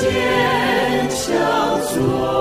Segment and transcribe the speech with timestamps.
[0.00, 2.39] 坚强做。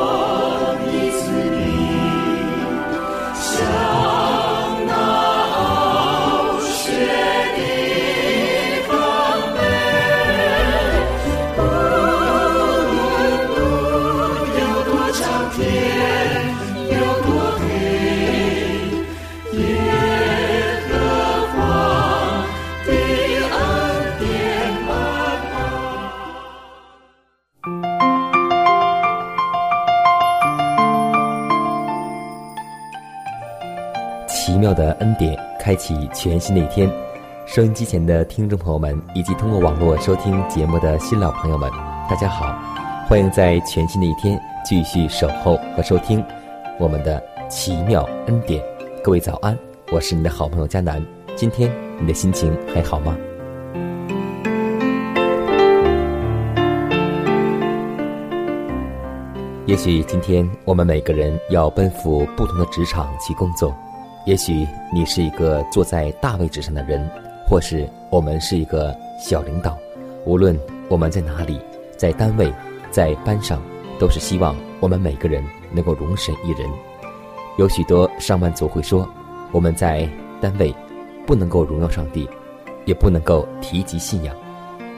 [35.70, 36.92] 开启全新的一天。
[37.46, 41.70] 收音机前的听众朋友们，以及通过网络收听节目的新老朋友们，
[42.10, 42.58] 大家好！
[43.08, 46.26] 欢迎在全新的一天继续守候和收听
[46.80, 48.60] 我们的奇妙恩典。
[49.04, 49.56] 各位早安，
[49.92, 51.06] 我是你的好朋友佳楠。
[51.36, 53.16] 今天你的心情还好吗？
[59.68, 63.72] 也许今天我们每个人要奔赴不同的职场去工作。
[64.26, 67.10] 也许你是一个坐在大位置上的人，
[67.48, 69.78] 或是我们是一个小领导。
[70.26, 71.60] 无论我们在哪里，
[71.98, 72.54] 在单位，
[72.92, 73.62] 在班上，
[73.98, 76.70] 都是希望我们每个人能够容身一人。
[77.58, 79.08] 有许多上班族会说，
[79.52, 80.08] 我们在
[80.40, 80.76] 单位
[81.26, 82.30] 不能够荣耀上帝，
[82.86, 84.36] 也不能够提及信仰。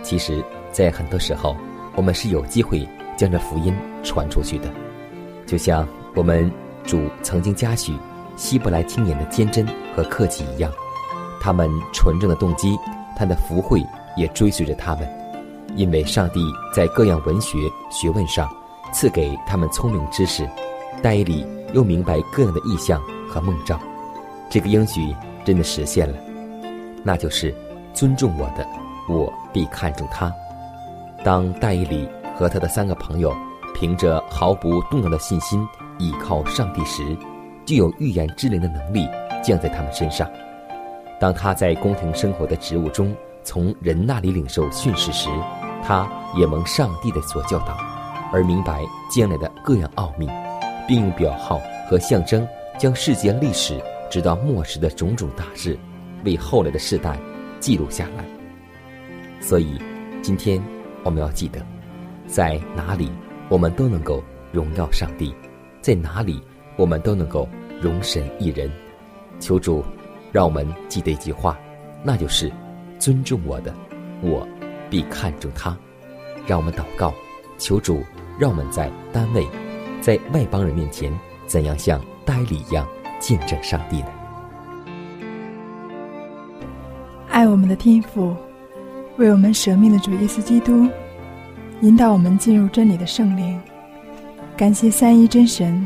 [0.04, 1.56] 其实，在很多时候，
[1.96, 3.74] 我们是有机会将这福音
[4.04, 4.68] 传出去的。
[5.46, 6.52] 就像我们
[6.84, 7.94] 主曾经嘉许。
[8.42, 9.64] 希伯来青年的坚贞
[9.96, 10.72] 和客气一样，
[11.40, 12.76] 他们纯正的动机，
[13.16, 13.86] 他的福慧
[14.18, 15.08] 也追随着他们，
[15.76, 16.44] 因为上帝
[16.74, 17.60] 在各样文学
[17.92, 18.50] 学问上
[18.92, 20.50] 赐给他们聪明知识，
[21.04, 23.80] 戴伊里又明白各样的意象和梦兆，
[24.50, 25.16] 这个应许
[25.46, 26.18] 真的实现了，
[27.04, 27.56] 那就是
[27.94, 28.68] 尊重我的，
[29.08, 30.34] 我必看重他。
[31.24, 33.32] 当戴伊里和他的三个朋友
[33.76, 35.64] 凭着毫不动摇的信心
[36.00, 37.16] 倚靠上帝时，
[37.66, 39.08] 具有预言之灵的能力
[39.44, 40.30] 降在他们身上。
[41.20, 45.30] 当他在宫廷生活的职务中从人那里领受训示时，
[45.84, 46.08] 他
[46.38, 47.78] 也蒙上帝的所教导，
[48.32, 50.28] 而明白将来的各样奥秘，
[50.88, 53.80] 并用表号和象征将世界历史
[54.10, 55.78] 直到末世的种种大事，
[56.26, 57.20] 为后来的世代
[57.60, 58.26] 记录下来。
[59.40, 59.80] 所以，
[60.22, 60.62] 今天
[61.04, 61.60] 我们要记得，
[62.28, 63.12] 在哪里
[63.50, 65.36] 我们都能够荣耀上帝，
[65.82, 66.42] 在哪里
[66.82, 67.48] 我们都能够。
[67.80, 68.70] 容神一人，
[69.40, 69.84] 求主
[70.32, 71.58] 让我们记得一句话，
[72.04, 72.52] 那就是
[73.00, 73.74] 尊重我的，
[74.22, 74.48] 我
[74.88, 75.76] 必看重他。
[76.46, 77.12] 让我们祷告，
[77.58, 78.04] 求主
[78.38, 79.48] 让我们在单位，
[80.00, 81.12] 在外邦人面前，
[81.48, 82.88] 怎样像呆礼一样
[83.20, 84.08] 见证上帝呢？
[87.30, 88.36] 爱我们的天父，
[89.18, 90.88] 为我们舍命的主耶稣基督，
[91.82, 93.60] 引导我们进入真理的圣灵。
[94.56, 95.84] 感谢三一真神。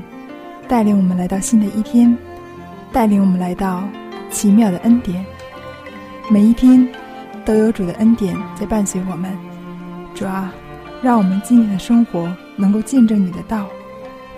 [0.68, 2.18] 带领我们来到新的一天，
[2.92, 3.84] 带领我们来到
[4.31, 5.24] 奇妙的恩典。
[6.30, 6.88] 每一天
[7.46, 9.31] 都有主的恩典在伴随我们。
[10.16, 10.52] 主啊，
[11.04, 13.68] 让我们今年的生活能够见证你的道。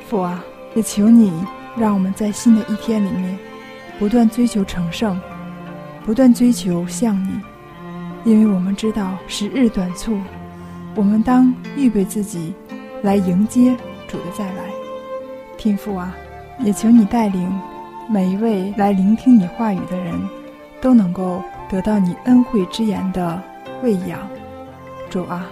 [0.09, 0.43] 父啊，
[0.75, 1.31] 也求你
[1.77, 3.37] 让我们在新的一天里面
[3.97, 5.17] 不断追求成圣，
[6.05, 7.39] 不断追求像你，
[8.25, 10.19] 因为我们知道时日短促，
[10.93, 12.53] 我们当预备自己
[13.01, 13.73] 来迎接
[14.09, 14.63] 主的再来。
[15.57, 16.15] 天父啊，
[16.59, 17.51] 也求你带领
[18.09, 20.19] 每一位来聆听你话语的人，
[20.81, 23.41] 都能够得到你恩惠之言的
[23.83, 24.19] 喂养。
[25.09, 25.45] 主啊，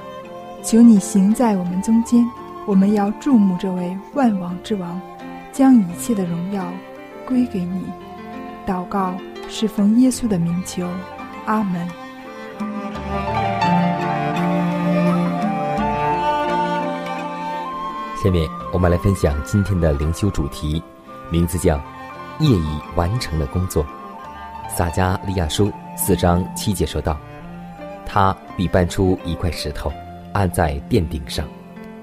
[0.64, 2.26] 求你行在我们中间，
[2.66, 5.00] 我们要注目这位万王之王，
[5.52, 6.66] 将一切的荣耀
[7.26, 7.86] 归给你。
[8.66, 9.14] 祷告
[9.48, 10.88] 是奉耶稣的名求，
[11.46, 11.88] 阿门。
[18.24, 20.82] 下面我们来分享今天的灵修主题，
[21.32, 21.82] 名字叫
[22.40, 23.86] “业已完成的工作”。
[24.68, 27.18] 撒加利亚书四章七节说道
[28.06, 29.92] ：“他必搬出一块石头，
[30.34, 31.48] 安在殿顶上，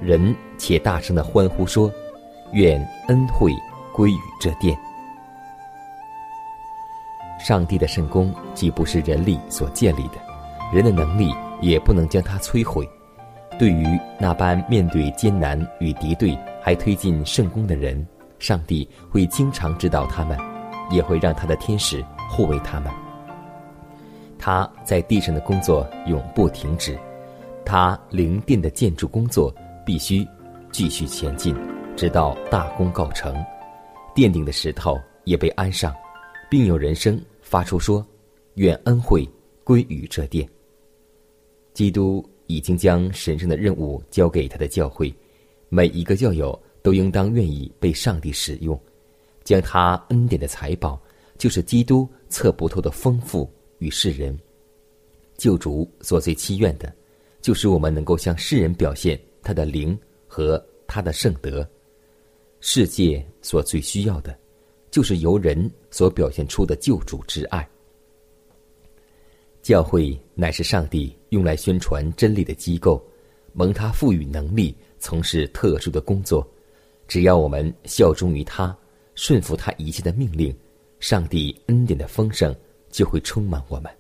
[0.00, 1.90] 人且大声的欢呼说：
[2.52, 3.52] 愿恩惠
[3.92, 4.76] 归于这殿。
[7.38, 10.14] 上帝的圣功既不是人力所建立的，
[10.72, 12.88] 人的能力也不能将它摧毁。
[13.58, 18.06] 对于那般面对艰难与敌对还推进圣功的人，
[18.42, 20.36] 上帝会经常指导他们，
[20.90, 22.92] 也会让他的天使护卫他们。
[24.36, 26.98] 他在地上的工作永不停止，
[27.64, 29.54] 他灵殿的建筑工作
[29.86, 30.26] 必须
[30.72, 31.54] 继续前进，
[31.96, 33.32] 直到大功告成。
[34.12, 35.94] 奠定的石头也被安上，
[36.50, 38.04] 并有人声发出说
[38.54, 39.24] ：“愿恩惠
[39.62, 40.46] 归于这殿。”
[41.74, 45.14] 基督已经将神圣的任务交给他的教会，
[45.68, 48.78] 每一个教友都应当愿意被上帝使用，
[49.44, 51.00] 将他恩典的财宝，
[51.38, 53.50] 就是基督测不透的丰富。
[53.78, 54.38] 与世人，
[55.36, 56.94] 救主所最期愿的，
[57.40, 59.98] 就是我们能够向世人表现他的灵
[60.28, 61.68] 和他的圣德。
[62.60, 64.38] 世界所最需要的，
[64.88, 67.68] 就是由人所表现出的救主之爱。
[69.62, 73.04] 教会乃是上帝用来宣传真理的机构，
[73.52, 76.48] 蒙他赋予能力从事特殊的工作。
[77.06, 78.76] 只要我们效忠于他，
[79.14, 80.54] 顺服他一切的命令，
[81.00, 82.54] 上帝恩典的丰盛。
[82.92, 83.90] 就会充满我们。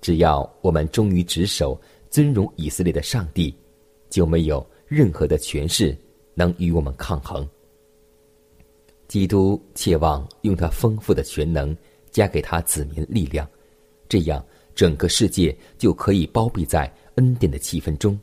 [0.00, 1.80] 只要我们忠于职守、
[2.10, 3.54] 尊荣以色列的上帝，
[4.10, 5.96] 就没有任何的权势
[6.34, 7.48] 能与我们抗衡。
[9.06, 11.74] 基督切望用他丰富的全能
[12.10, 13.48] 加给他子民力量，
[14.08, 14.44] 这样
[14.74, 18.18] 整个世界就可以包庇在恩典的气氛中。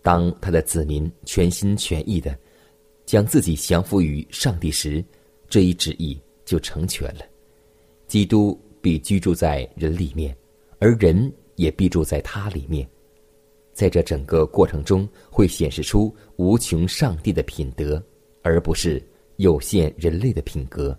[0.00, 2.34] 当他的子民全心全意的
[3.08, 5.02] 将自己降服于上帝时，
[5.48, 7.22] 这一旨意就成全了。
[8.06, 8.60] 基督。
[8.80, 10.34] 必居住在人里面，
[10.78, 12.88] 而人也必住在他里面。
[13.72, 18.00] 在这整个过程中，会显示出无穷上帝的品德，
[18.40, 19.02] 而不是
[19.36, 20.96] 有限人类的品格。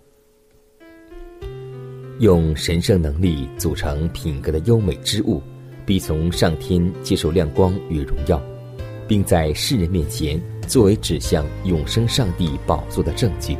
[2.18, 5.42] 用神圣能力组成品格的优美之物，
[5.86, 8.40] 必从上天接受亮光与荣耀，
[9.10, 13.56] 并在世人面前作为指向永生上帝宝座的证据。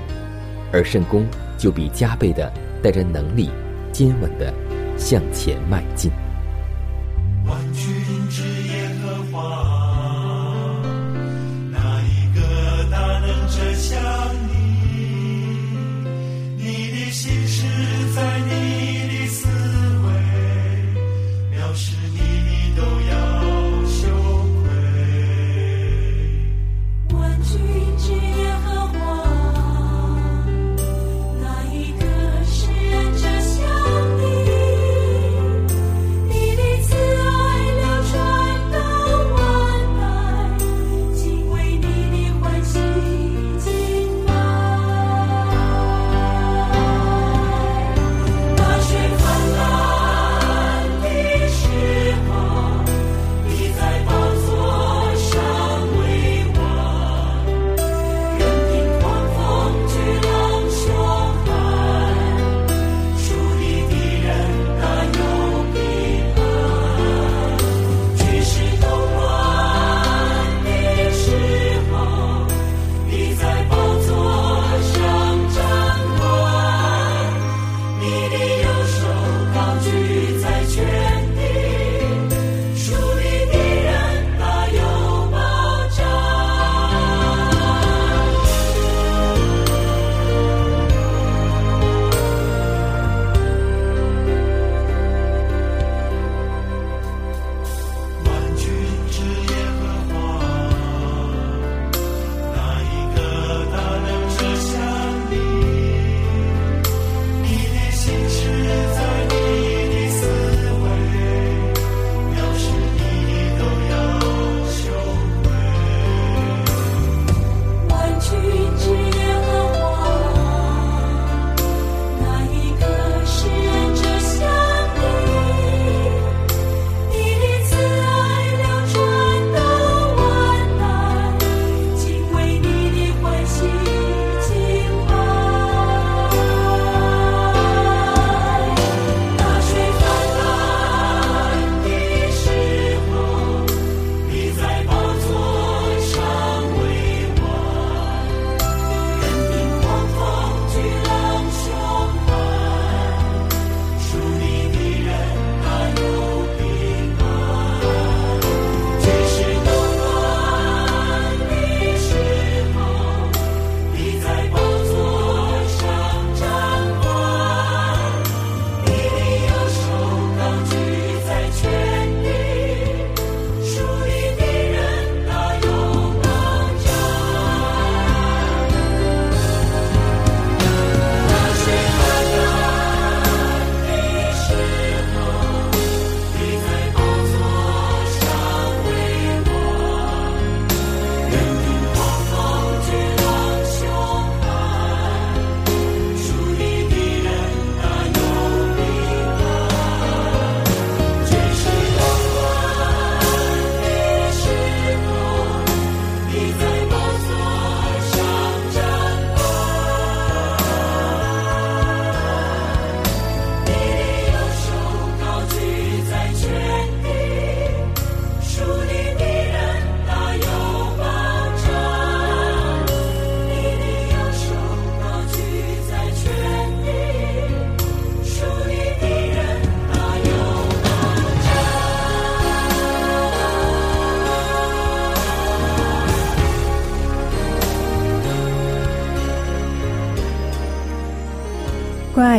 [0.73, 1.27] 而圣公
[1.59, 2.49] 就必加倍的
[2.81, 3.51] 带着能力。
[3.93, 4.53] 坚稳的
[4.97, 6.30] 向前迈进。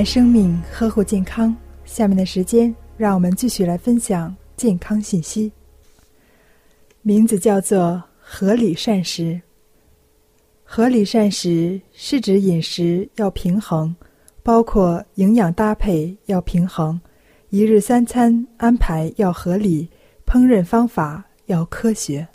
[0.02, 1.56] 爱生命，呵护健康。
[1.86, 5.52] 下面的时间，让我们继续来分享健康信息。
[7.04, 9.40] 名字叫做合理膳食。
[10.64, 13.96] 合理膳食是指饮食要平衡，
[14.42, 17.00] 包括营养搭配要平衡，
[17.50, 19.88] 一日三餐安排要合理，
[20.26, 22.28] 烹饪方法要科学。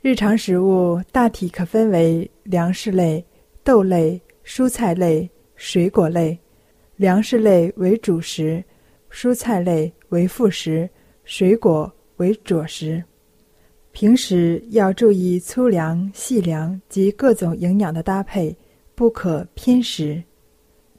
[0.00, 3.26] 日常食物大体可分为粮食类、
[3.64, 6.38] 豆类、蔬菜类、水果类。
[6.98, 8.62] 粮食类为主食，
[9.08, 10.90] 蔬菜类为副食，
[11.22, 13.02] 水果为佐食。
[13.92, 18.54] 平时要注意粗粮、细粮及各种营养的搭配，
[18.96, 20.20] 不可偏食。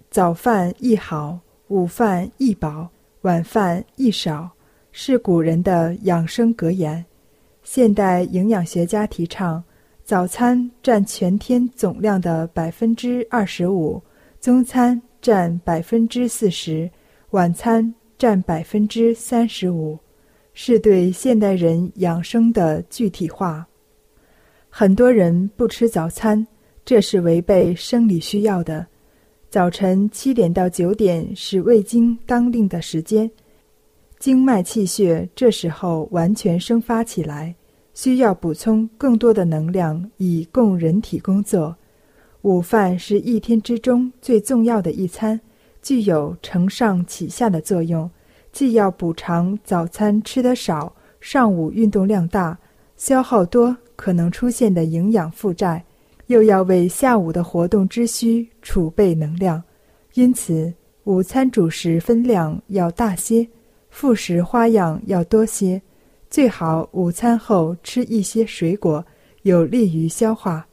[0.10, 1.38] 早饭宜好，
[1.68, 2.89] 午饭宜饱，
[3.24, 4.50] 晚饭宜少，
[4.94, 7.06] 是古人的养生格言。
[7.62, 9.62] 现代营养学家提倡，
[10.06, 14.01] 早餐占全天总量的百分之二十五，
[14.39, 15.01] 中餐。
[15.22, 16.90] 占百分之四十，
[17.32, 19.98] 晚餐占百分之三十五，
[20.54, 23.68] 是对现代人养生的具体化。
[24.70, 26.46] 很多人不吃早餐，
[26.86, 28.86] 这是违背生理需要的。
[29.50, 33.30] 早晨七点到九点是胃经当令的时间，
[34.20, 37.56] 经脉气血这时候完全生发起来，
[37.94, 41.76] 需要补充更多的能量以供人体工作。
[42.50, 45.39] 午饭是一天之中最重要的一餐，
[45.84, 48.10] 具有承上启下的作用，
[48.51, 50.91] 既要补偿早餐吃得少、
[51.22, 52.58] 上午运动量大、
[52.96, 55.86] 消耗多可能出现的营养负债，
[56.25, 59.62] 又要为下午的活动之需储备能量。
[60.15, 63.48] 因此，午餐主食分量要大些，
[63.91, 65.79] 副食花样要多些，
[66.32, 69.06] 最好午餐后吃一些水果，
[69.44, 70.65] 有利于消化。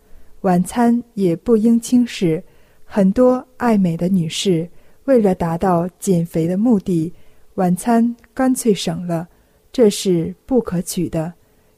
[0.46, 2.40] 晚餐也不应轻视，
[2.84, 4.70] 很多爱美的女士
[5.06, 7.12] 为了达到减肥的目的，
[7.56, 9.26] 晚餐干脆省了，
[9.72, 11.34] 这是不可取的。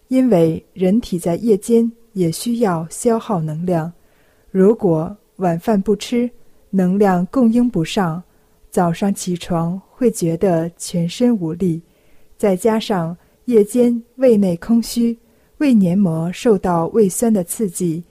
[0.09, 3.91] 因为人体在夜间也需要消耗能量，
[4.51, 6.31] 如果晚饭不吃，
[6.69, 8.23] 能量供应不上，
[8.69, 11.81] 早上起床会觉得全身无力，
[12.37, 15.19] 再加上夜间胃内空虚，
[15.57, 18.05] 胃黏膜受到胃酸的刺激。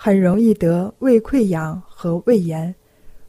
[0.00, 2.72] 很容易得胃溃疡和胃炎，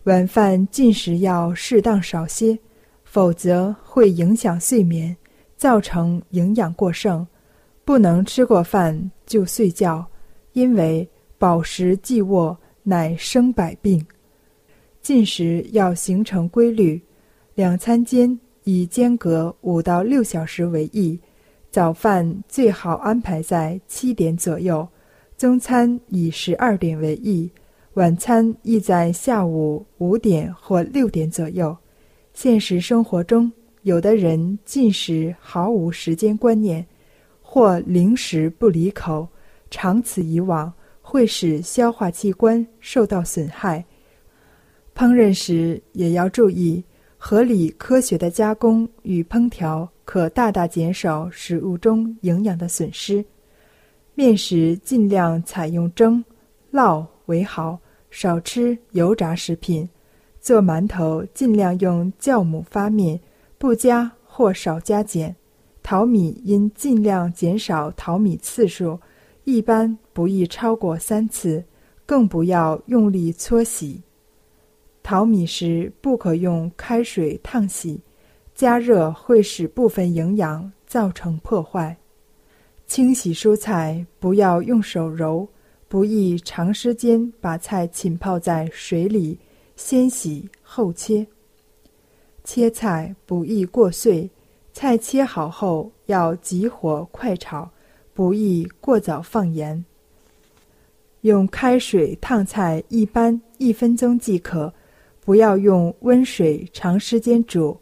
[0.03, 2.55] 晚饭进食要适当少些，
[3.03, 5.17] 否则会影响睡眠，
[5.57, 7.25] 造成营养过剩。
[7.83, 10.05] 不能吃过饭就睡觉，
[10.53, 11.09] 因为
[11.39, 14.05] 饱食即卧乃生百病。
[15.01, 17.01] 进食要形成规律，
[17.55, 21.19] 两餐间以间隔五到六小时为宜，
[21.71, 24.87] 早饭最好安排在七点左右。
[25.39, 27.49] 中餐以十二点为宜，
[27.93, 31.75] 晚餐宜在下午五点或六点左右。
[32.33, 33.49] 现实生活中，
[33.83, 36.85] 有的人进食毫无时间观念，
[37.41, 39.25] 或零食不离口，
[39.71, 43.85] 长此以往会使消化器官受到损害。
[44.93, 46.83] 烹饪时也要注意
[47.15, 53.23] 合理科学的加工与烹调，可大大减少食物中营养的损失。
[54.19, 56.21] 面食尽量采用蒸、
[56.73, 57.79] 烙为好，
[58.11, 59.87] 少吃油炸食品。
[60.41, 63.17] 做馒头尽量用酵母发面，
[63.57, 65.33] 不加或少加碱。
[65.81, 68.99] 淘米应尽量减少淘米次数，
[69.45, 71.63] 一般不宜超过三次，
[72.05, 74.01] 更不要用力搓洗。
[75.01, 78.01] 淘米时不可用开水烫洗，
[78.53, 81.95] 加热会使部分营养造成破坏。
[82.89, 85.47] 清洗蔬菜不要用手揉，
[85.87, 89.37] 不宜长时间把菜浸泡在水里，
[89.75, 91.27] 先洗后切。
[92.43, 94.27] 切菜不宜过碎，
[94.73, 97.69] 菜切好后要急火快炒，
[98.15, 99.85] 不宜过早放盐。
[101.21, 104.73] 用开水烫菜一般一分钟即可，
[105.23, 107.77] 不要用温水长时间煮。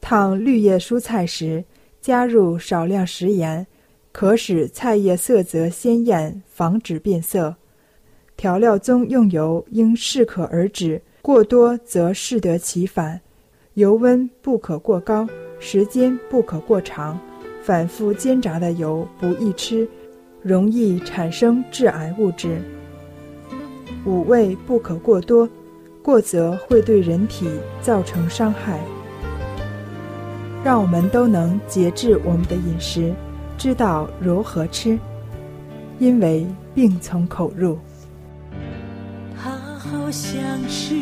[0.00, 1.64] 烫绿叶蔬菜时，
[2.00, 3.66] 加入少量食盐。
[4.12, 7.54] 可使菜叶色泽鲜艳，防止变色。
[8.36, 13.20] 调料中用油应适可而止，过多则适得其反。
[13.74, 17.18] 油温不可过高，时间不可过长。
[17.62, 19.86] 反复煎炸的油不易吃，
[20.42, 22.60] 容易产生致癌物质。
[24.06, 25.48] 五味不可过多，
[26.02, 27.46] 过则会对人体
[27.82, 28.80] 造成伤害。
[30.64, 33.14] 让我们都能节制我们的饮食。
[33.60, 34.98] 知道如何吃，
[35.98, 37.78] 因为病从口入。
[39.36, 40.94] 他好像是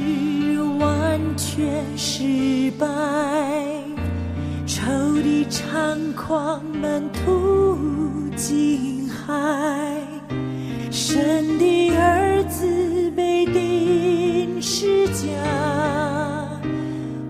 [0.81, 2.85] 完全失败，
[4.67, 4.83] 仇
[5.23, 7.79] 敌猖狂，满途
[8.35, 9.95] 惊骇，
[10.91, 15.29] 神的儿子被钉十架，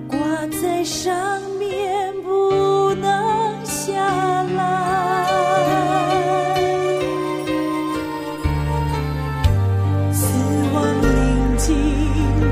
[0.08, 1.14] 挂在上
[1.58, 4.97] 面不能下来。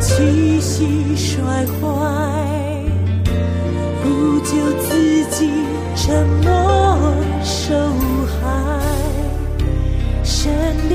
[0.07, 1.75] 气息衰坏，
[4.03, 4.89] 不救自
[5.31, 5.51] 己，
[5.97, 6.49] 沉默
[7.43, 7.75] 受
[8.29, 8.39] 害。
[10.23, 10.49] 神
[10.89, 10.95] 的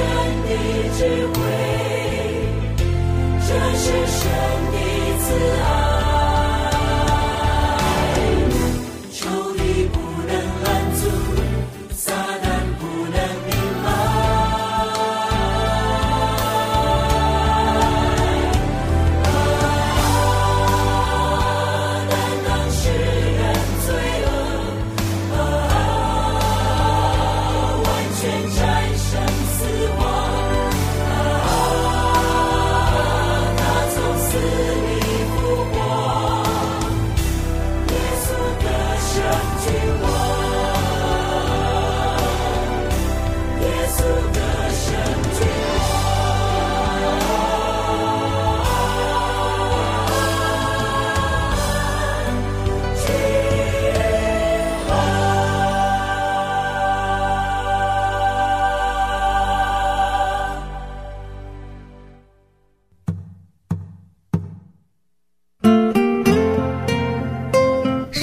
[0.00, 0.06] 神
[0.48, 0.50] 的
[0.96, 1.89] 智慧，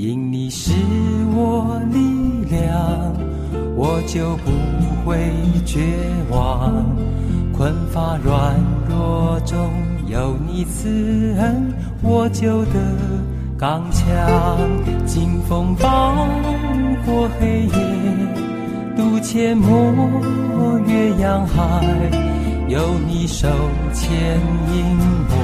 [0.00, 0.72] 因你是
[1.36, 1.98] 我力
[2.48, 3.12] 量，
[3.76, 4.50] 我就不
[5.04, 5.18] 会
[5.66, 5.78] 绝
[6.30, 6.86] 望。
[7.52, 8.56] 困乏软
[8.88, 9.58] 弱中
[10.06, 12.80] 有你慈恩，我就得
[13.58, 14.08] 刚强。
[15.04, 16.26] 经风暴
[17.04, 17.76] 过黑夜，
[18.96, 21.84] 渡阡陌越洋海，
[22.68, 23.46] 有你手
[23.92, 24.10] 牵
[24.72, 24.96] 引
[25.28, 25.36] 我，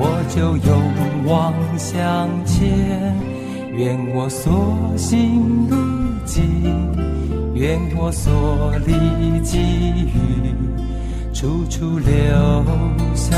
[0.00, 0.04] 我
[0.34, 0.82] 就勇
[1.28, 3.35] 往向前。
[3.76, 5.76] 愿我所行路
[6.24, 6.42] 径，
[7.54, 8.92] 愿我所立
[9.44, 10.16] 给予。
[11.34, 12.08] 处处留
[13.14, 13.36] 下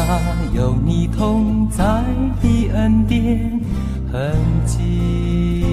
[0.54, 1.82] 有你同在
[2.40, 3.60] 的恩典
[4.12, 4.32] 痕
[4.64, 5.64] 迹。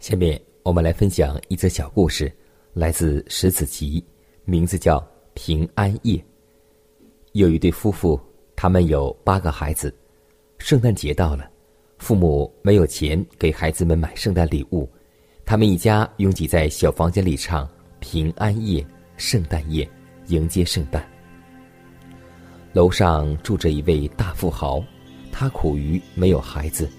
[0.00, 2.32] 下面我们来分享一则小故事，
[2.72, 4.02] 来自石子集，
[4.46, 4.98] 名字叫
[5.34, 6.16] 《平安夜》。
[7.32, 8.18] 有一对夫妇，
[8.60, 9.94] 他们有八个孩子。
[10.58, 11.48] 圣诞节到了，
[11.98, 14.90] 父母没有钱给孩子们买圣诞礼物。
[15.44, 17.64] 他们一家拥挤在小房间里唱
[18.00, 18.82] 《平安夜》
[19.16, 19.84] 《圣诞夜》，
[20.26, 21.08] 迎接圣诞。
[22.72, 24.82] 楼上住着一位大富豪，
[25.30, 26.90] 他苦于没有孩子。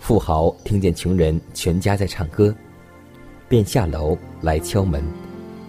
[0.00, 2.52] 富豪听见穷人全家在唱歌，
[3.48, 5.00] 便下楼来敲门，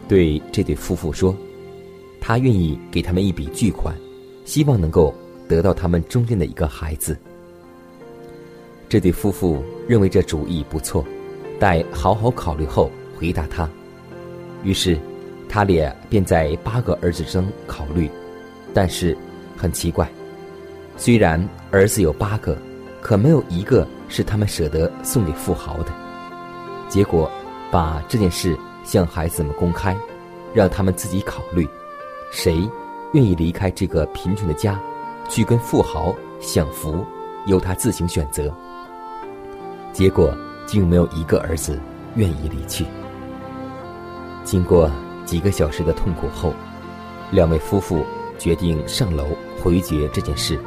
[0.07, 1.37] 对这对夫妇说
[2.19, 3.95] ：“他愿意给他们一笔巨款，
[4.49, 5.13] 希望能够
[5.47, 7.15] 得到他们中间的一个孩子。”
[8.89, 11.05] 这对夫妇认为这主意不错。
[11.59, 13.69] 待好好考虑后回答他，
[14.63, 14.97] 于是
[15.49, 18.09] 他俩便在八个儿子中考虑，
[18.73, 19.15] 但是
[19.57, 20.09] 很奇怪，
[20.95, 22.57] 虽然儿子有八个，
[23.01, 25.91] 可没有一个是他们舍得送给富豪的。
[26.87, 27.29] 结果
[27.69, 29.95] 把这件事向孩子们公开，
[30.53, 31.67] 让他们自己考虑，
[32.31, 32.57] 谁
[33.13, 34.79] 愿意离开这个贫穷的家，
[35.27, 37.05] 去跟富豪享福，
[37.45, 38.53] 由他自行选择。
[39.93, 40.33] 结果。
[40.69, 41.79] 竟没有一个儿子
[42.13, 42.85] 愿意离去。
[44.43, 44.87] 经过
[45.25, 46.53] 几个小时的痛苦后，
[47.31, 48.05] 两位夫妇
[48.37, 49.25] 决定上楼
[49.59, 50.59] 回绝这件事。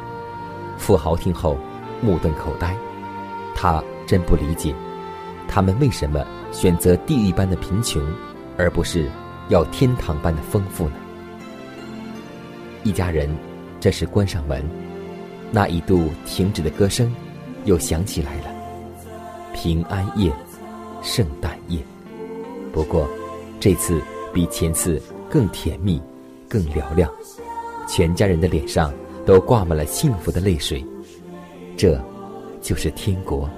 [0.77, 1.57] 富豪听后
[2.01, 2.75] 目瞪口呆，
[3.55, 4.75] 他真不理解，
[5.47, 8.03] 他们为什么选择地狱般的贫穷，
[8.57, 9.09] 而不是
[9.47, 10.95] 要天堂般的丰富呢？
[12.83, 13.29] 一家人
[13.79, 14.63] 这时关上门，
[15.51, 17.13] 那一度停止的歌声
[17.65, 18.53] 又响起来了。
[19.53, 20.31] 平安夜，
[21.01, 21.79] 圣诞夜。
[22.71, 23.07] 不过，
[23.59, 24.01] 这次
[24.33, 26.01] 比前次更甜蜜，
[26.49, 27.09] 更嘹亮。
[27.87, 28.93] 全家人的脸上
[29.25, 30.83] 都挂满了幸福的泪水。
[31.77, 32.01] 这，
[32.61, 33.49] 就是天国。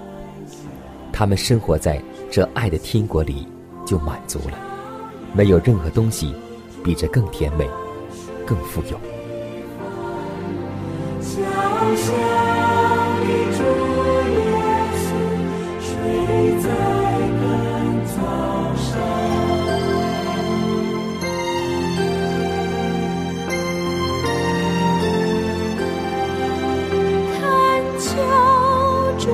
[1.12, 3.48] 他们生活在这爱的天国里，
[3.86, 4.58] 就满足了。
[5.32, 6.34] 没有任何东西
[6.84, 7.68] 比这更甜美，
[8.46, 9.15] 更富有。
[11.88, 12.06] 故乡
[13.20, 13.58] 的竹
[14.32, 14.36] 叶
[14.98, 15.06] 青。
[15.78, 15.88] 睡
[16.60, 16.66] 在
[17.40, 17.42] 干
[18.08, 18.14] 草
[18.74, 18.84] 上
[27.32, 27.38] 看
[28.00, 28.04] 秋
[29.20, 29.24] 竹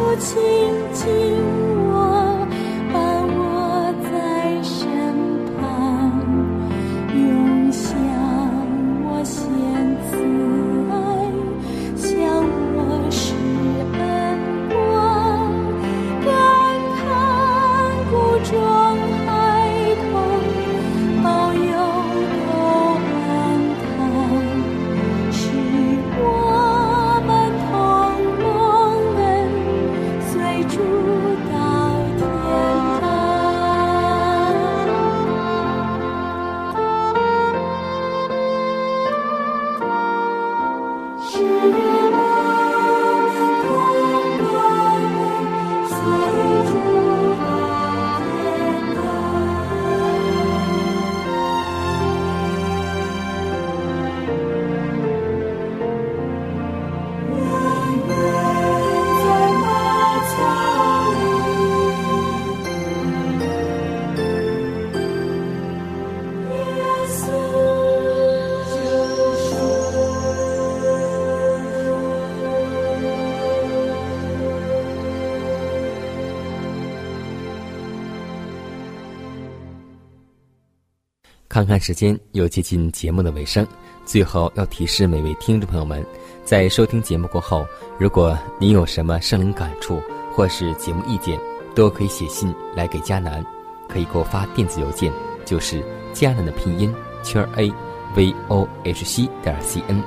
[81.53, 83.67] 看看时间，又接近节目的尾声，
[84.07, 86.03] 最后要提示每位听众朋友们，
[86.47, 87.67] 在收听节目过后，
[87.99, 90.01] 如果您有什么声音感触，
[90.33, 91.39] 或是节目意见，
[91.75, 93.45] 都可以写信来给佳楠。
[93.87, 95.13] 可以给我发电子邮件，
[95.45, 95.85] 就是
[96.15, 96.91] 佳楠的拼音
[97.23, 97.71] 圈，a
[98.17, 100.03] v o h c 点 c n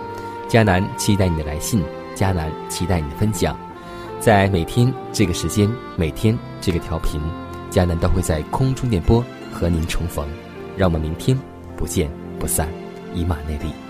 [0.47, 1.83] 佳楠期待你的来信，
[2.15, 3.55] 佳楠期待你的分享。
[4.19, 7.21] 在每天这个时间，每天这个调频，
[7.69, 10.27] 佳楠都会在空中电波和您重逢。
[10.77, 11.37] 让我们明天
[11.75, 12.09] 不见
[12.39, 12.85] 不散。
[13.15, 13.84] 以马内利。